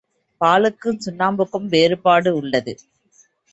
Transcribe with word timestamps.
பாலுக்கும் 0.41 0.97
சுண்ணாம்புக்கும் 1.05 1.67
வேறுபாடு 1.67 2.35
உள்ளது. 2.35 2.75